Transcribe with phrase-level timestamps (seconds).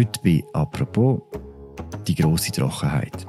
[0.00, 1.20] Heute bei «Apropos»
[2.06, 3.26] die grosse Trockenheit.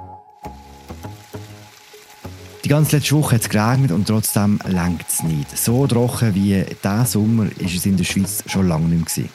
[2.64, 5.58] Die ganze letzte Woche hat es geregnet und trotzdem längt es nicht.
[5.58, 9.28] So trocken wie diesen Sommer ist es in der Schweiz schon lange nicht mehr.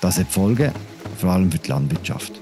[0.00, 0.72] Das hat Folgen,
[1.18, 2.40] vor allem für die Landwirtschaft.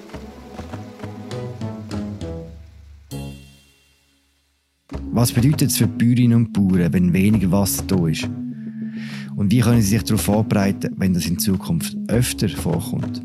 [5.12, 8.26] Was bedeutet es für die Bäuerinnen und Bauern, wenn weniger Wasser da ist?
[9.36, 13.22] Und wie können sie sich darauf vorbereiten, wenn das in Zukunft öfter vorkommt?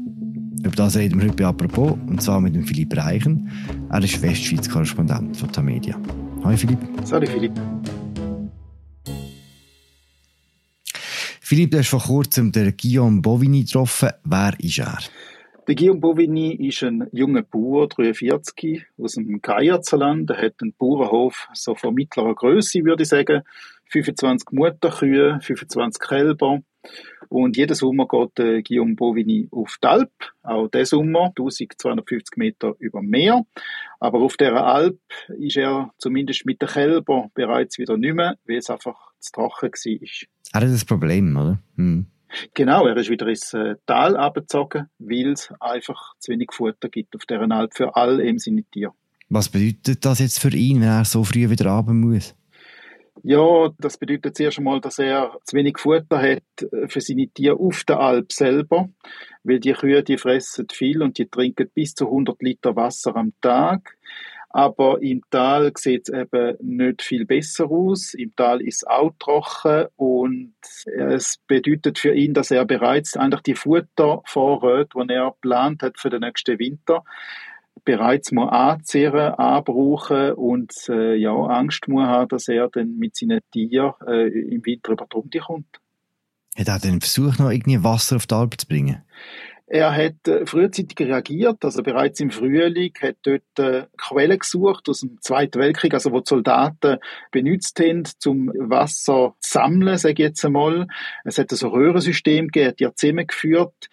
[0.65, 3.51] Über das reden wir heute bei «Apropos», und zwar mit dem Philipp Reichen.
[3.91, 5.95] Er ist Westschweiz-Korrespondent von Tamedia.
[6.43, 6.79] Hallo Philipp.
[7.03, 7.51] Salut Philipp.
[11.39, 14.09] Philipp, du hast vor kurzem den Guillaume Bovini getroffen.
[14.23, 14.97] Wer ist er?
[15.67, 20.31] Der Guillaume Bovini ist ein junger Bauer, 43, aus dem Geierzerland.
[20.31, 23.43] Er hat einen Bauernhof so von mittlerer Größe, würde ich sagen.
[23.91, 26.63] 25 Mutterkühe, 25 Kälber.
[27.29, 30.11] Und jeden Sommer geht äh, Guillaume Bovini auf die Alp,
[30.43, 33.45] auch diesen Sommer, 1250 Meter über Meer.
[33.99, 34.99] Aber auf dieser Alp
[35.37, 39.71] ist er zumindest mit den Kälbern bereits wieder nicht mehr, weil es einfach zu trocken
[39.71, 40.09] war.
[40.53, 41.59] Er hat das Problem, oder?
[41.75, 42.07] Hm.
[42.53, 47.15] Genau, er ist wieder ins äh, Tal abgezogen, weil es einfach zu wenig Futter gibt
[47.15, 48.93] auf dieser Alp für all eben seine Tiere.
[49.29, 52.35] Was bedeutet das jetzt für ihn, wenn er so früh wieder runter muss?
[53.27, 57.55] Ja, das bedeutet zuerst einmal, dass er zu wenig Futter hat äh, für seine Tiere
[57.55, 58.89] auf der Alp selber,
[59.43, 63.33] weil die Kühe, die fressen viel und die trinken bis zu 100 Liter Wasser am
[63.41, 63.97] Tag.
[64.49, 68.13] Aber im Tal sieht es eben nicht viel besser aus.
[68.13, 70.53] Im Tal ist es auch trocken und
[70.85, 76.11] es bedeutet für ihn, dass er bereits eigentlich die Futtervorräte, die er plant hat für
[76.11, 77.03] den nächsten Winter,
[77.83, 83.41] bereits mal anzehren, anbrauchen und äh, ja, Angst muss haben, dass er dann mit seinen
[83.51, 85.79] Tieren äh, im Winter über die Runde kommt.
[86.57, 89.03] Hat er den versucht, noch irgendwie Wasser auf die Alp zu bringen?
[89.67, 94.99] Er hat äh, frühzeitig reagiert, also bereits im Frühling hat dort äh, Quellen gesucht aus
[94.99, 96.97] dem Zweiten Weltkrieg, also wo die Soldaten
[97.31, 100.87] benutzt haben, zum Wasser zu sammeln, sage ich jetzt einmal.
[101.23, 103.89] Es hat ein Röhrensystem gegeben, die er zusammengeführt.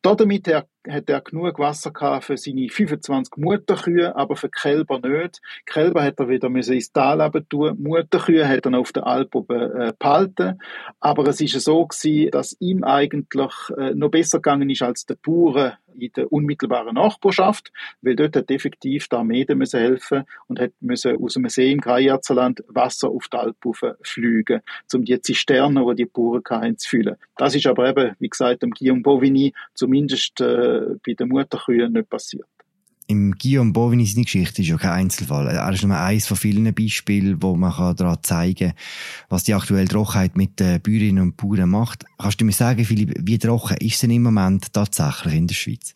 [0.00, 0.46] Damit
[0.88, 5.40] hat er genug Wasser gehabt für seine 25 Mutterkühe, aber für Kälber nicht.
[5.66, 7.76] Kälber hat er wieder ins Tal tun.
[7.82, 10.58] Mutterkühe hat er noch auf der Alp oben äh, behalten.
[11.00, 15.16] Aber es ist so gewesen, dass ihm eigentlich äh, noch besser gegangen ist als den
[15.22, 20.72] Bauern in der unmittelbaren Nachbarschaft, weil dort hat effektiv die Armee müssen helfen und hat
[20.80, 23.56] müssen aus dem See im Greierzerland Wasser auf die Alp
[24.02, 24.60] fliegen,
[24.94, 27.16] um die Zisternen, die die Bauern hatten, zu füllen.
[27.36, 32.08] Das ist aber eben, wie gesagt, dem Guillaume Bovini zumindest äh, bei den Mutterkühen nicht
[32.08, 32.46] passiert.
[33.08, 33.72] Im Guillaume
[34.04, 35.46] seine Geschichte ist ja kein Einzelfall.
[35.46, 38.72] Er ist nur eines von vielen Beispielen, wo man daran zeigen kann,
[39.28, 42.04] was die aktuelle Trockenheit mit den Bäuerinnen und Bauern macht.
[42.18, 45.54] Kannst du mir sagen, Philipp, wie trocken ist es denn im Moment tatsächlich in der
[45.54, 45.94] Schweiz?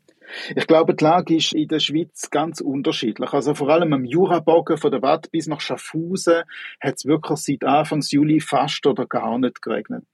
[0.55, 3.33] Ich glaube, die Lage ist in der Schweiz ganz unterschiedlich.
[3.33, 6.43] Also vor allem am Jurabogen von der Watt bis nach Schaffhausen
[6.81, 10.05] hat es wirklich seit Anfang Juli fast oder gar nicht geregnet.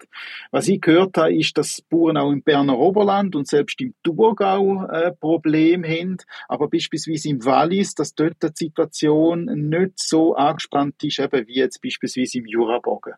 [0.51, 4.85] Was ich gehört habe, ist, dass Bauern auch im Berner Oberland und selbst im Thurgau
[4.87, 6.17] äh, Probleme haben,
[6.49, 11.81] aber beispielsweise im Wallis, dass dort die Situation nicht so angespannt ist, eben wie jetzt
[11.83, 13.15] beispielsweise im Jurabogen.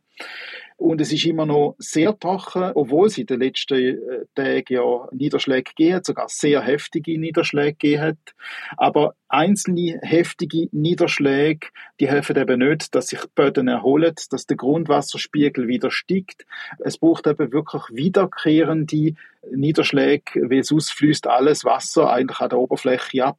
[0.79, 5.09] Und es ist immer noch sehr trocken, obwohl es in den letzten äh, Tagen ja
[5.11, 8.35] Niederschläge gegeben hat, sogar sehr heftige Niederschläge gegeben hat.
[8.77, 11.67] Aber einzelne heftige Niederschläge,
[11.99, 16.47] die helfen eben nicht, dass sich die Böden erholen, dass der Grundwasserspiegel wieder steigt.
[16.79, 19.15] Es braucht eben wirklich wiederkehrende
[19.51, 23.39] Niederschläge, weil sonst fließt alles Wasser eigentlich an der Oberfläche ab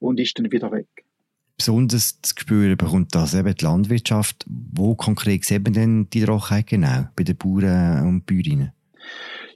[0.00, 0.88] und ist dann wieder weg
[1.60, 4.46] besonders zu spüren bekommt das eben die Landwirtschaft.
[4.48, 8.72] Wo konkret sieht man denn die Trockenheit genau bei den Bauern und Bäuerinnen?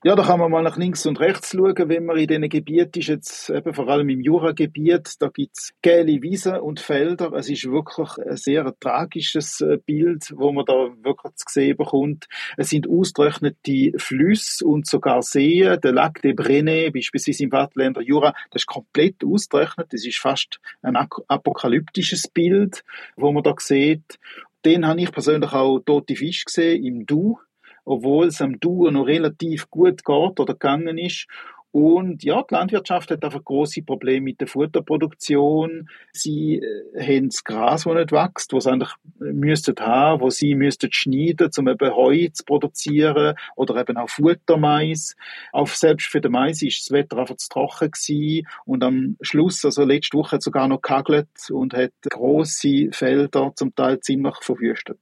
[0.07, 2.99] Ja, da kann man mal nach links und rechts schauen, wenn man in diesen Gebieten
[2.99, 7.33] ist, jetzt eben vor allem im Juragebiet, da gibt's gelbe Wiesen und Felder.
[7.33, 12.29] Es ist wirklich ein sehr tragisches äh, Bild, wo man da wirklich zu sehen bekommt.
[12.59, 15.81] Es sind ausgetrocknete Flüsse und sogar Seen.
[15.81, 19.91] Der Lac de Brenne, beispielsweise im Wattländer Jura, das ist komplett ausgetrocknet.
[19.91, 22.85] Das ist fast ein apokalyptisches Bild,
[23.17, 24.19] wo man da sieht.
[24.67, 27.39] Den habe ich persönlich auch tote Fische gesehen im Du
[27.85, 31.27] obwohl es am Duo noch relativ gut geht oder gegangen ist.
[31.75, 35.89] Und ja, die Landwirtschaft hat einfach große Probleme mit der Futterproduktion.
[36.13, 40.55] Sie äh, haben das Gras, das nicht wächst, was sie eigentlich müssten haben, wo sie
[40.55, 45.17] müssten schneiden, um eben Heu zu produzieren oder eben auch Futtermais.
[45.51, 48.47] Auch selbst für den Mais ist das Wetter einfach zu trocken gewesen.
[48.65, 53.51] Und am Schluss, also letzte Woche, hat es sogar noch gehagelt und hat große Felder
[53.57, 55.01] zum Teil ziemlich verwüstet.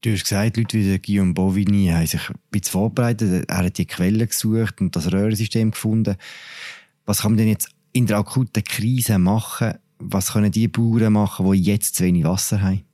[0.00, 3.46] Du hast gesagt, Leute wie Guillaume Bovini haben sich ein bisschen vorbereitet.
[3.48, 6.16] Er hat die Quelle gesucht und das Röhrensystem gefunden.
[7.04, 9.74] Was kann man denn jetzt in der akuten Krise machen?
[9.98, 12.84] Was können die Bauern machen, die jetzt zu wenig Wasser haben?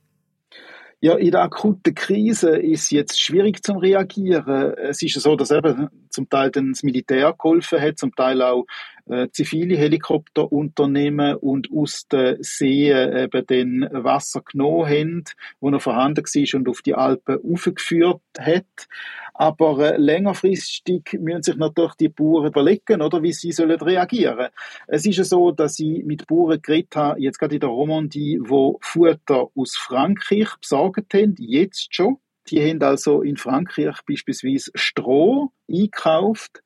[0.99, 4.73] Ja, in der akuten Krise ist jetzt schwierig zu reagieren.
[4.73, 8.65] Es ist so, dass eben zum Teil das Militär geholfen hat, zum Teil auch
[9.09, 15.23] äh, zivile Helikopterunternehmen und aus der See äh, eben den Wasser genommen haben,
[15.59, 18.87] wo noch vorhanden war und auf die Alpen aufgeführt hat.
[19.33, 24.47] Aber äh, längerfristig müssen sich natürlich die Bauern überlegen, oder, wie sie sollen reagieren.
[24.87, 28.39] Es ist ja so, dass ich mit Bauern geredet habe, jetzt gerade in der Romandie,
[28.41, 32.17] wo Futter aus Frankreich besorgt haben, jetzt schon.
[32.47, 36.63] Die haben also in Frankreich beispielsweise Stroh einkauft.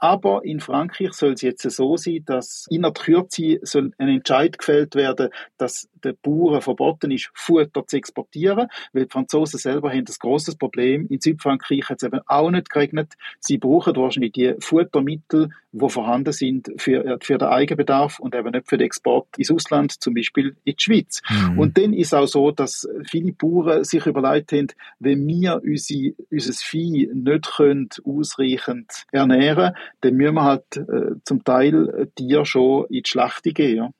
[0.00, 4.58] Aber in Frankreich soll es jetzt so sein, dass in der Kürze soll ein Entscheid
[4.58, 9.98] gefällt werden, dass den Bauern verboten ist, Futter zu exportieren, weil die Franzosen selber haben
[9.98, 11.06] ein großes Problem.
[11.08, 13.12] In Südfrankreich hat es eben auch nicht geregnet.
[13.38, 18.68] Sie brauchen wahrscheinlich die Futtermittel, die vorhanden sind für, für den Eigenbedarf und eben nicht
[18.68, 21.20] für den Export ins Ausland, zum Beispiel in die Schweiz.
[21.28, 21.58] Mhm.
[21.58, 24.68] Und dann ist auch so, dass viele Bauern sich überlegt haben,
[24.98, 31.44] wenn wir unsere, unser Vieh nicht können ausreichend ernähren dann müssen wir halt äh, zum
[31.44, 33.76] Teil Tiere schon in die Schlachtung gehen.
[33.76, 33.90] Ja.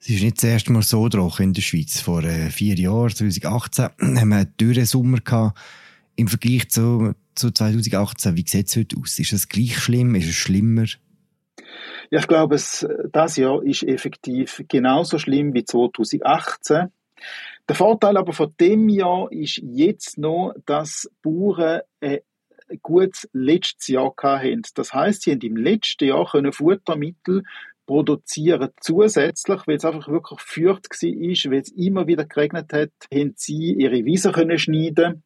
[0.00, 2.00] Es ist nicht das erste Mal so trocken in der Schweiz.
[2.00, 5.58] Vor äh, vier Jahren, 2018, haben wir einen dürren Sommer gehabt.
[6.14, 9.18] Im Vergleich zu, zu 2018, wie sieht es heute aus?
[9.18, 10.14] Ist es gleich schlimm?
[10.14, 10.86] Ist es schlimmer?
[12.10, 16.88] Ja, ich glaube, es, das Jahr ist effektiv genauso schlimm wie 2018.
[17.68, 22.22] Der Vorteil aber von dem Jahr ist jetzt noch, dass Bauern eine
[22.82, 24.62] gutes letztes Jahr hatten.
[24.74, 27.42] Das heißt, sie haben im letzten Jahr können Futtermittel
[27.86, 33.32] produzieren zusätzlich, weil es einfach wirklich geführt war, weil es immer wieder geregnet hat, haben
[33.36, 35.24] sie ihre Wiese können schneiden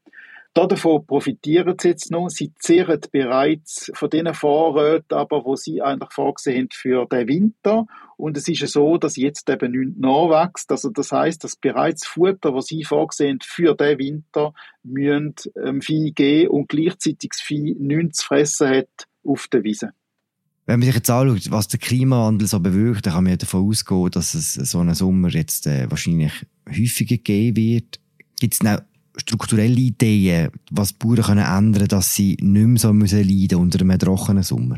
[0.54, 2.28] Davon profitieren sie jetzt noch.
[2.28, 7.86] Sie zehren bereits von den Vorräten, aber wo sie eigentlich vorgesehen haben für den Winter.
[8.18, 10.70] Und es ist ja so, dass jetzt eben nichts nachwächst.
[10.70, 14.52] Also das heißt, dass bereits Futter, was sie vorgesehen für den Winter,
[14.82, 15.34] müssen
[15.64, 19.94] ähm, Vieh geben und gleichzeitig das Vieh nichts zu fressen hat auf der Wiese.
[20.66, 23.66] Wenn man sich jetzt anschaut, was der Klimawandel so bewirkt, dann kann man ja davon
[23.66, 26.32] ausgehen, dass es so einen Sommer jetzt äh, wahrscheinlich
[26.68, 28.00] häufiger geben wird.
[28.38, 28.62] Gibt es
[29.16, 33.58] strukturelle Ideen, was die Bauern können ändern können, dass sie nicht mehr so müssen leiden
[33.58, 34.76] unter einem trockenen Sommer?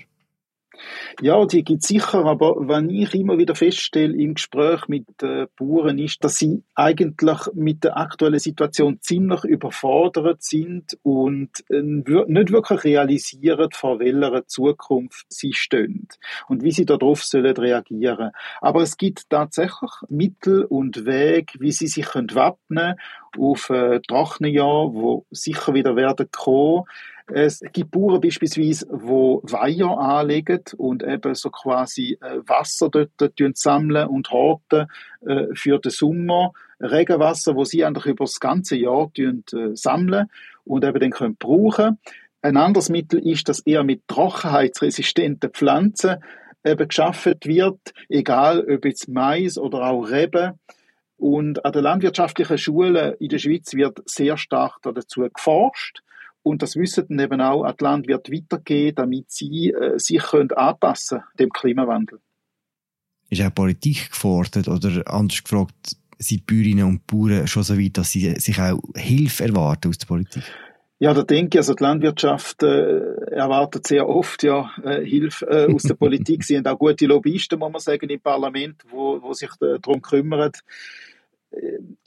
[1.21, 5.47] Ja, die gibt es sicher, aber wenn ich immer wieder feststelle im Gespräch mit äh,
[5.57, 12.53] Bauern ist, dass sie eigentlich mit der aktuellen Situation ziemlich überfordert sind und äh, nicht
[12.53, 16.09] wirklich realisieren, vor welcher Zukunft sie stehen
[16.49, 18.33] und wie sie darauf sollen reagieren.
[18.61, 22.97] Aber es gibt tatsächlich Mittel und Wege, wie sie sich wappnen können
[23.39, 26.85] auf äh, trockene Jahr, wo sicher wieder werden kommen.
[27.27, 34.09] Es gibt Bauern beispielsweise, wo Weiher anlegen und eben so quasi äh, Wasser dort sammeln
[34.09, 34.89] und horten
[35.27, 36.53] äh, für den Sommer.
[36.81, 40.29] Regenwasser, wo sie eigentlich über das ganze Jahr äh, sammeln
[40.65, 41.99] und eben dann können brauchen.
[42.43, 46.17] Ein anderes Mittel ist, dass eher mit trockenheitsresistenten Pflanzen
[46.63, 50.59] eben geschaffen wird, egal ob jetzt Mais oder auch Reben.
[51.17, 56.03] Und an den landwirtschaftlichen Schulen in der Schweiz wird sehr stark dazu geforscht.
[56.45, 60.53] Und das wissen dann eben auch an die Landwirte weitergeben, damit sie äh, sich können
[60.53, 62.21] anpassen dem Klimawandel.
[63.31, 68.11] Ist auch Politik gefordert oder anders gefragt, sind Bäuerinnen und Bauern schon so weit, dass
[68.11, 70.43] sie sich auch Hilfe erwarten aus der Politik?
[70.99, 73.01] Ja, da denke ich, also die Landwirtschaft äh,
[73.33, 76.45] erwartet sehr oft ja äh, Hilfe äh, aus der Politik.
[76.45, 80.03] Sie haben auch gute Lobbyisten, muss man sagen, im Parlament, wo, wo sich äh, darum
[80.03, 80.53] kümmern.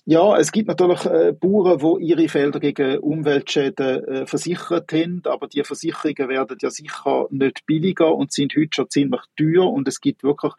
[0.09, 5.47] Ja, es gibt natürlich äh, Bauern, die ihre Felder gegen Umweltschäden äh, versichert haben, aber
[5.47, 9.99] die Versicherungen werden ja sicher nicht billiger und sind heute schon ziemlich teuer und es
[9.99, 10.53] gibt wirklich,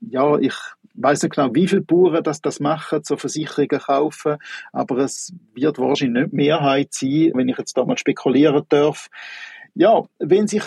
[0.00, 0.56] ja, ich
[0.94, 4.38] weiß nicht genau, wie viele Bauern das, das machen, so Versicherungen kaufen,
[4.72, 9.08] aber es wird wahrscheinlich nicht Mehrheit sein, wenn ich jetzt da mal spekulieren darf.
[9.74, 10.64] Ja, wenn sich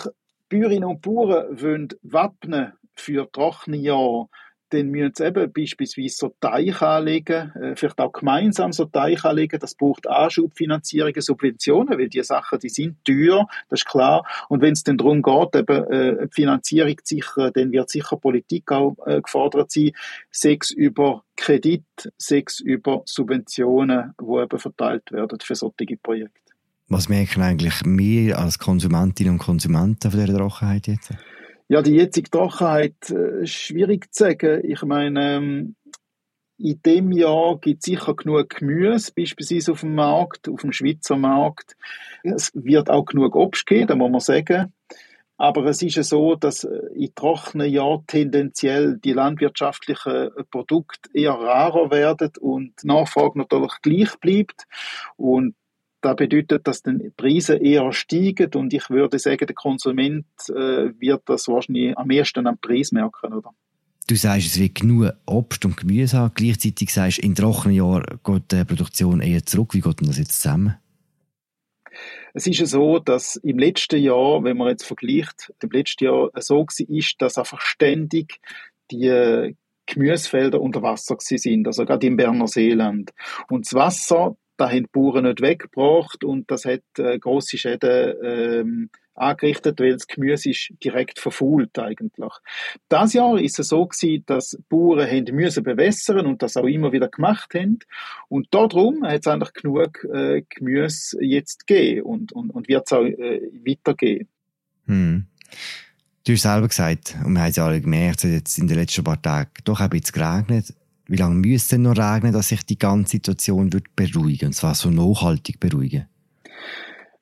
[0.47, 4.29] Bäuerinnen und Bauern wappnen für trockene Jahre,
[4.73, 9.59] dann müssen sie eben beispielsweise so Teich anlegen, äh, vielleicht auch gemeinsam so Teich anlegen.
[9.59, 14.25] Das braucht Anschubfinanzierungen, Subventionen, weil die Sachen, die sind teuer, das ist klar.
[14.49, 18.71] Und wenn es dann darum geht, eben äh, Finanzierung zu sichern, dann wird sicher Politik
[18.71, 19.91] auch äh, gefordert sein,
[20.31, 21.83] sechs über Kredit,
[22.17, 26.39] sechs über Subventionen, die eben verteilt werden für solche Projekte.
[26.89, 31.11] Was merken eigentlich wir als Konsumentinnen und Konsumenten von dieser Trockenheit jetzt?
[31.69, 34.61] Ja, die jetzige Trockenheit äh, schwierig zu sagen.
[34.63, 35.75] Ich meine, ähm,
[36.57, 41.17] in dem Jahr gibt es sicher genug Gemüse, beispielsweise auf dem Markt, auf dem Schweizer
[41.17, 41.75] Markt.
[42.23, 44.73] Es wird auch genug Obst geben, da muss man sagen.
[45.37, 51.33] Aber es ist ja so, dass äh, in trockenen Jahren tendenziell die landwirtschaftlichen Produkte eher
[51.33, 54.63] rarer werden und die Nachfrage natürlich gleich bleibt.
[55.17, 55.55] Und
[56.03, 61.23] das bedeutet, dass die Preise eher steigen und ich würde sagen, der Konsument äh, wird
[61.25, 63.51] das wahrscheinlich am ehesten am Preis merken, oder?
[64.07, 66.33] Du sagst, es wird genug Obst und Gemüse haben.
[66.35, 69.73] Gleichzeitig sagst du, in trockenen Jahren geht die Produktion eher zurück.
[69.73, 70.75] Wie geht denn das jetzt zusammen?
[72.33, 76.31] Es ist ja so, dass im letzten Jahr, wenn man jetzt vergleicht, im letzten Jahr
[76.35, 78.41] so war, dass einfach ständig
[78.91, 79.55] die
[79.85, 83.11] Gemüsefelder unter Wasser sind, also gerade im Berner Seeland.
[83.49, 88.15] Und das Wasser, da haben die Bauern nicht weggebracht und das hat äh, große Schäden
[88.23, 92.33] ähm, angerichtet, weil das Gemüse ist direkt verfault eigentlich.
[92.89, 96.91] Das Jahr ist es so gewesen, dass Bauern haben müssen bewässern und das auch immer
[96.91, 97.79] wieder gemacht haben.
[98.27, 102.93] Und darum hat es eigentlich genug äh, Gemüse jetzt gegeben und, und, und wird es
[102.93, 104.27] auch äh, weitergehen.
[104.85, 105.27] Hm.
[106.25, 108.77] Du hast selber gesagt, und wir haben es alle gemerkt, es hat jetzt in den
[108.77, 110.73] letzten paar Tagen doch ein bisschen geregnet.
[111.07, 114.75] Wie lange müsste es noch regnen, dass sich die ganze Situation beruhigen würde, und zwar
[114.75, 116.07] so nachhaltig beruhigen?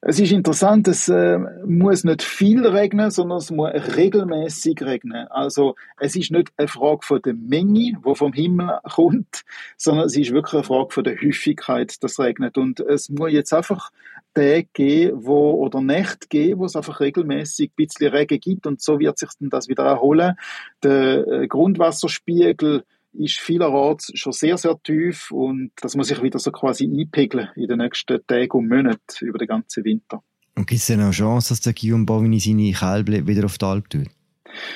[0.03, 5.27] Es ist interessant, es äh, muss nicht viel regnen, sondern es muss regelmäßig regnen.
[5.27, 9.43] Also es ist nicht eine Frage von der Menge, wo vom Himmel kommt,
[9.77, 12.57] sondern es ist wirklich eine Frage von der Häufigkeit, dass es regnet.
[12.57, 13.91] Und es muss jetzt einfach
[14.33, 18.81] Tage geben, wo, oder Nächte geben, wo es einfach regelmäßig ein bisschen Regen gibt und
[18.81, 20.35] so wird sich dann das wieder erholen.
[20.81, 26.51] Der äh, Grundwasserspiegel ist vielerorts schon sehr, sehr tief und das muss sich wieder so
[26.51, 30.23] quasi einpegeln in den nächsten Tagen und Monaten über den ganzen Winter.
[30.55, 33.65] Und gibt es denn auch Chance, dass der Guillaume Bovini seine Kälber wieder auf die
[33.65, 34.07] Alp tut?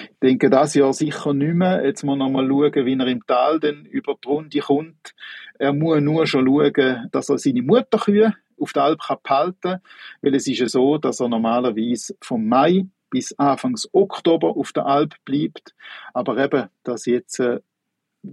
[0.03, 1.85] Ich denke, das Jahr sicher nicht mehr.
[1.85, 5.13] Jetzt muss man mal schauen, wie er im Tal dann über die Runde kommt.
[5.59, 9.81] Er muss nur schon schauen, dass er seine Mutterkühe auf der Alp behalten kann,
[10.21, 14.85] weil es ist ja so, dass er normalerweise vom Mai bis Anfangs Oktober auf der
[14.85, 15.75] Alp bleibt.
[16.13, 17.59] Aber eben, dass jetzt äh,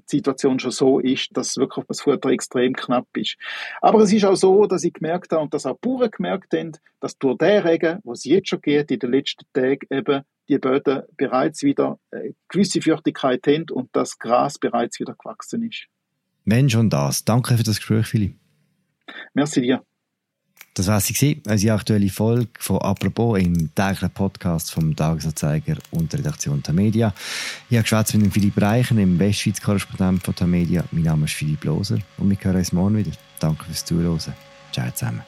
[0.07, 3.37] Situation schon so ist, dass wirklich das Futter extrem knapp ist.
[3.81, 6.73] Aber es ist auch so, dass ich gemerkt habe und dass auch Bauern gemerkt haben,
[7.01, 10.59] dass durch den Regen, was es jetzt schon geht, in den letzten Tagen eben die
[10.59, 15.87] Böden bereits wieder eine äh, gewisse Feuchtigkeit haben und das Gras bereits wieder gewachsen ist.
[16.45, 17.25] Wenn schon das.
[17.25, 18.37] Danke für das Gespräch, Philipp.
[19.35, 19.83] Merci dir.
[20.75, 26.21] Das war sie, unsere aktuelle Folge von «Apropos» im täglichen Podcast vom Tagesanzeiger und der
[26.21, 27.13] Redaktion der Media.
[27.69, 30.85] Ich habe geschwätzt mit dem Philipp Reichen, dem Westschweiz-Korrespondent von der Media.
[30.91, 33.13] Mein Name ist Philipp Loser und wir hören uns morgen wieder.
[33.39, 34.19] Danke fürs Zuhören.
[34.73, 35.23] Ciao zusammen.